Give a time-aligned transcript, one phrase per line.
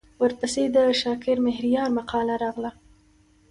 [0.23, 2.71] ورپسې د شاکر مهریار مقاله راغله.